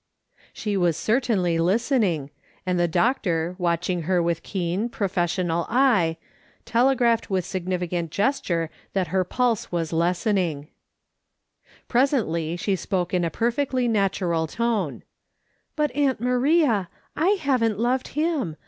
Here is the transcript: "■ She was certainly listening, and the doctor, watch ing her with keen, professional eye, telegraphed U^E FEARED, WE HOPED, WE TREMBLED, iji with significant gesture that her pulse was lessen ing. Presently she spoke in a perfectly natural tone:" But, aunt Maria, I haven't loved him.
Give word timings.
"■ 0.37 0.41
She 0.51 0.75
was 0.75 0.97
certainly 0.97 1.59
listening, 1.59 2.31
and 2.65 2.79
the 2.79 2.87
doctor, 2.87 3.53
watch 3.59 3.87
ing 3.87 4.01
her 4.09 4.19
with 4.19 4.41
keen, 4.41 4.89
professional 4.89 5.67
eye, 5.69 6.17
telegraphed 6.65 7.25
U^E 7.25 7.27
FEARED, 7.27 7.29
WE 7.29 7.29
HOPED, 7.29 7.29
WE 7.29 7.29
TREMBLED, 7.29 7.29
iji 7.29 7.29
with 7.29 7.45
significant 7.45 8.11
gesture 8.11 8.69
that 8.93 9.07
her 9.09 9.23
pulse 9.23 9.71
was 9.71 9.93
lessen 9.93 10.39
ing. 10.39 10.67
Presently 11.87 12.55
she 12.57 12.75
spoke 12.75 13.13
in 13.13 13.23
a 13.23 13.29
perfectly 13.29 13.87
natural 13.87 14.47
tone:" 14.47 15.03
But, 15.75 15.91
aunt 15.95 16.19
Maria, 16.19 16.89
I 17.15 17.33
haven't 17.39 17.77
loved 17.77 18.07
him. 18.07 18.55